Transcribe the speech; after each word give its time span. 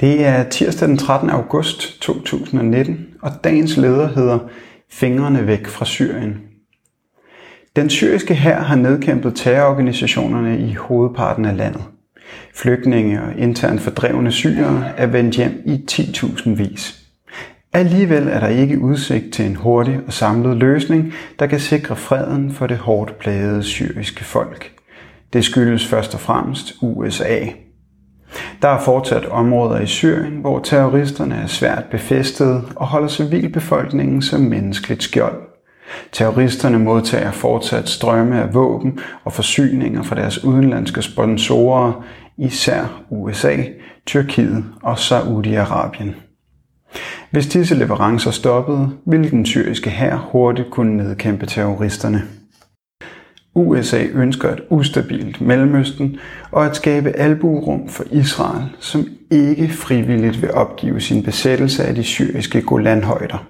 Det 0.00 0.24
er 0.24 0.48
tirsdag 0.48 0.88
den 0.88 0.98
13. 0.98 1.30
august 1.30 2.00
2019, 2.00 3.06
og 3.22 3.30
dagens 3.44 3.76
leder 3.76 4.08
hedder 4.08 4.38
Fingrene 4.90 5.46
væk 5.46 5.66
fra 5.66 5.84
Syrien. 5.84 6.40
Den 7.76 7.90
syriske 7.90 8.34
hær 8.34 8.60
har 8.60 8.76
nedkæmpet 8.76 9.34
terrororganisationerne 9.34 10.58
i 10.58 10.74
hovedparten 10.74 11.44
af 11.44 11.56
landet. 11.56 11.82
Flygtninge 12.54 13.22
og 13.22 13.38
internt 13.38 13.80
fordrevne 13.80 14.32
syrere 14.32 14.84
er 14.96 15.06
vendt 15.06 15.36
hjem 15.36 15.62
i 15.66 15.84
10.000 15.90 16.50
vis. 16.50 17.02
Alligevel 17.72 18.28
er 18.28 18.40
der 18.40 18.48
ikke 18.48 18.80
udsigt 18.80 19.32
til 19.32 19.46
en 19.46 19.56
hurtig 19.56 20.00
og 20.06 20.12
samlet 20.12 20.56
løsning, 20.56 21.12
der 21.38 21.46
kan 21.46 21.60
sikre 21.60 21.96
freden 21.96 22.52
for 22.52 22.66
det 22.66 22.78
hårdt 22.78 23.18
plagede 23.18 23.62
syriske 23.62 24.24
folk. 24.24 24.72
Det 25.32 25.44
skyldes 25.44 25.86
først 25.86 26.14
og 26.14 26.20
fremmest 26.20 26.74
USA. 26.82 27.38
Der 28.62 28.68
er 28.68 28.80
fortsat 28.80 29.26
områder 29.26 29.80
i 29.80 29.86
Syrien, 29.86 30.32
hvor 30.32 30.58
terroristerne 30.58 31.34
er 31.34 31.46
svært 31.46 31.84
befæstede 31.90 32.62
og 32.76 32.86
holder 32.86 33.08
civilbefolkningen 33.08 34.22
som 34.22 34.40
menneskeligt 34.40 35.02
skjold. 35.02 35.42
Terroristerne 36.12 36.78
modtager 36.78 37.30
fortsat 37.30 37.88
strømme 37.88 38.42
af 38.42 38.54
våben 38.54 38.98
og 39.24 39.32
forsyninger 39.32 40.02
fra 40.02 40.16
deres 40.16 40.44
udenlandske 40.44 41.02
sponsorer, 41.02 42.04
især 42.38 43.02
USA, 43.10 43.56
Tyrkiet 44.06 44.64
og 44.82 44.94
Saudi-Arabien. 44.94 46.10
Hvis 47.30 47.46
disse 47.46 47.74
leverancer 47.74 48.30
stoppede, 48.30 48.90
ville 49.06 49.30
den 49.30 49.46
syriske 49.46 49.90
hær 49.90 50.28
hurtigt 50.32 50.70
kunne 50.70 50.96
nedkæmpe 50.96 51.46
terroristerne. 51.46 52.22
USA 53.56 54.04
ønsker 54.14 54.48
et 54.48 54.60
ustabilt 54.70 55.40
Mellemøsten 55.40 56.16
og 56.50 56.66
at 56.66 56.76
skabe 56.76 57.10
albuerum 57.10 57.88
for 57.88 58.04
Israel, 58.10 58.64
som 58.80 59.06
ikke 59.30 59.68
frivilligt 59.68 60.42
vil 60.42 60.52
opgive 60.52 61.00
sin 61.00 61.22
besættelse 61.22 61.84
af 61.84 61.94
de 61.94 62.02
syriske 62.02 62.62
Golanhøjder. 62.62 63.46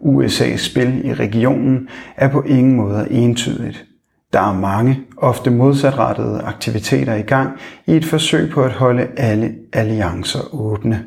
USA's 0.00 0.56
spil 0.56 1.00
i 1.04 1.14
regionen 1.14 1.88
er 2.16 2.28
på 2.28 2.42
ingen 2.42 2.76
måde 2.76 3.10
entydigt. 3.10 3.84
Der 4.32 4.40
er 4.40 4.60
mange, 4.60 5.00
ofte 5.16 5.50
modsatrettede 5.50 6.40
aktiviteter 6.42 7.14
i 7.14 7.22
gang 7.22 7.50
i 7.86 7.92
et 7.92 8.04
forsøg 8.04 8.50
på 8.50 8.62
at 8.62 8.72
holde 8.72 9.06
alle 9.16 9.54
alliancer 9.72 10.54
åbne. 10.54 11.04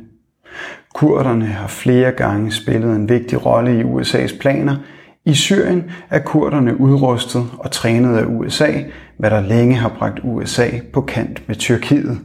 Kurderne 0.94 1.45
har 1.45 1.67
flere 1.67 2.11
gange 2.11 2.52
spillet 2.52 2.95
en 2.95 3.09
vigtig 3.09 3.45
rolle 3.45 3.80
i 3.80 3.84
USA's 3.84 4.39
planer. 4.39 4.75
I 5.28 5.33
Syrien 5.33 5.92
er 6.09 6.20
kurderne 6.20 6.80
udrustet 6.80 7.45
og 7.59 7.72
trænet 7.72 8.17
af 8.17 8.25
USA, 8.25 8.72
hvad 9.17 9.30
der 9.30 9.42
længe 9.42 9.75
har 9.75 9.89
bragt 9.89 10.19
USA 10.23 10.67
på 10.94 11.02
kant 11.02 11.47
med 11.47 11.56
Tyrkiet. 11.56 12.19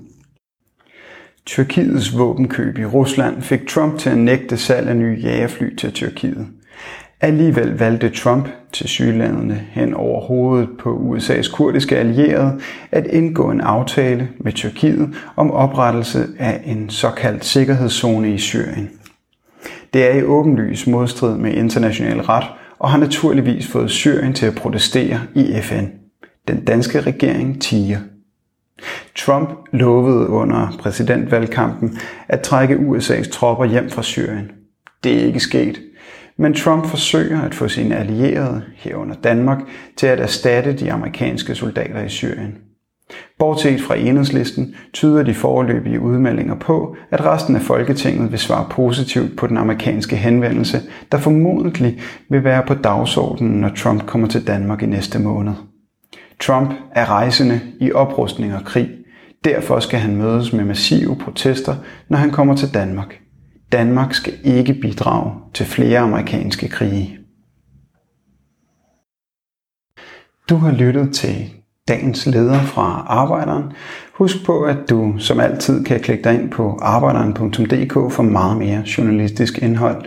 Tyrkiets 1.47 2.19
våbenkøb 2.19 2.79
i 2.79 2.85
Rusland 2.85 3.43
fik 3.43 3.67
Trump 3.69 3.99
til 3.99 4.11
at 4.11 4.19
nægte 4.19 4.57
salg 4.57 4.89
af 4.89 4.97
nye 4.97 5.19
jagerfly 5.23 5.77
til 5.77 5.93
Tyrkiet. 5.93 6.47
Alligevel 7.21 7.79
valgte 7.79 8.11
Trump 8.11 8.49
til 8.73 8.89
sygelandene 8.89 9.67
hen 9.71 9.95
over 9.95 10.21
hovedet 10.21 10.69
på 10.79 10.97
USA's 10.97 11.57
kurdiske 11.57 11.97
allierede 11.97 12.61
at 12.93 13.07
indgå 13.07 13.51
en 13.51 13.61
aftale 13.61 14.29
med 14.41 14.53
Tyrkiet 14.53 15.15
om 15.37 15.51
oprettelse 15.51 16.27
af 16.39 16.63
en 16.65 16.91
såkaldt 16.91 17.45
sikkerhedszone 17.45 18.35
i 18.35 18.39
Syrien. 18.39 18.91
Det 19.95 20.11
er 20.11 20.15
i 20.15 20.23
åbenlys 20.23 20.87
modstrid 20.87 21.37
med 21.37 21.53
international 21.53 22.21
ret 22.21 22.47
og 22.83 22.91
har 22.91 22.99
naturligvis 22.99 23.69
fået 23.69 23.91
Syrien 23.91 24.35
til 24.35 24.47
at 24.47 24.55
protestere 24.55 25.21
i 25.35 25.61
FN. 25.63 25.85
Den 26.49 26.65
danske 26.65 27.01
regering 27.01 27.63
tiger. 27.63 28.01
Trump 29.17 29.49
lovede 29.73 30.29
under 30.29 30.77
præsidentvalgkampen 30.81 31.99
at 32.29 32.41
trække 32.41 32.75
USA's 32.75 33.31
tropper 33.31 33.65
hjem 33.65 33.91
fra 33.91 34.03
Syrien. 34.03 34.51
Det 35.05 35.21
er 35.21 35.27
ikke 35.27 35.41
sket, 35.41 35.81
men 36.37 36.55
Trump 36.55 36.87
forsøger 36.87 37.43
at 37.43 37.55
få 37.55 37.69
sine 37.69 37.97
allierede, 37.97 38.63
herunder 38.77 39.15
Danmark, 39.15 39.59
til 39.97 40.07
at 40.07 40.21
erstatte 40.21 40.73
de 40.73 40.93
amerikanske 40.93 41.55
soldater 41.55 42.03
i 42.03 42.09
Syrien. 42.09 42.59
Bortset 43.39 43.81
fra 43.81 43.97
enhedslisten 43.97 44.75
tyder 44.93 45.23
de 45.23 45.35
foreløbige 45.35 46.01
udmeldinger 46.01 46.55
på, 46.55 46.97
at 47.11 47.25
resten 47.25 47.57
af 47.57 47.63
Folketinget 47.63 48.31
vil 48.31 48.39
svare 48.39 48.67
positivt 48.71 49.37
på 49.37 49.47
den 49.47 49.57
amerikanske 49.57 50.17
henvendelse, 50.17 50.81
der 51.13 51.19
formodentlig 51.19 52.01
vil 52.31 52.45
være 52.45 52.63
på 52.67 52.75
dagsordenen, 52.75 53.61
når 53.61 53.69
Trump 53.69 54.07
kommer 54.07 54.29
til 54.29 54.47
Danmark 54.47 54.83
i 54.83 54.87
næste 54.87 55.19
måned. 55.19 55.53
Trump 56.41 56.71
er 56.91 57.11
rejsende 57.11 57.61
i 57.81 57.93
oprustning 57.93 58.55
og 58.55 58.65
krig. 58.65 58.91
Derfor 59.45 59.81
skal 59.81 59.99
han 59.99 60.17
mødes 60.17 60.53
med 60.53 60.65
massive 60.65 61.17
protester, 61.17 61.75
når 62.09 62.19
han 62.19 62.31
kommer 62.31 62.57
til 62.57 62.75
Danmark. 62.75 63.19
Danmark 63.73 64.15
skal 64.15 64.35
ikke 64.45 64.75
bidrage 64.75 65.33
til 65.55 65.67
flere 65.67 65.99
amerikanske 65.99 66.69
krige. 66.69 67.19
Du 70.51 70.57
har 70.57 70.73
lyttet 70.73 71.15
til 71.15 71.51
dagens 71.89 72.27
leder 72.27 72.61
fra 72.61 73.05
Arbejderen. 73.09 73.73
Husk 74.15 74.47
på, 74.47 74.63
at 74.63 74.77
du 74.91 75.15
som 75.19 75.41
altid 75.41 75.85
kan 75.85 76.01
klikke 76.01 76.25
dig 76.25 76.35
ind 76.35 76.51
på 76.51 76.79
arbejderen.dk 76.83 78.13
for 78.13 78.23
meget 78.23 78.57
mere 78.57 78.83
journalistisk 78.99 79.59
indhold. 79.59 80.05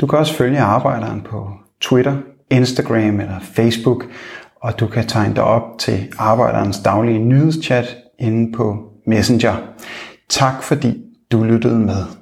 Du 0.00 0.06
kan 0.06 0.18
også 0.18 0.34
følge 0.34 0.60
Arbejderen 0.60 1.20
på 1.20 1.50
Twitter, 1.80 2.16
Instagram 2.50 3.20
eller 3.20 3.40
Facebook, 3.40 4.04
og 4.62 4.80
du 4.80 4.86
kan 4.86 5.06
tegne 5.06 5.34
dig 5.34 5.44
op 5.44 5.78
til 5.78 6.12
Arbejderens 6.18 6.78
daglige 6.78 7.18
nyhedschat 7.18 7.96
inde 8.18 8.52
på 8.52 8.76
Messenger. 9.06 9.56
Tak 10.28 10.62
fordi 10.62 11.02
du 11.32 11.44
lyttede 11.44 11.78
med. 11.78 12.21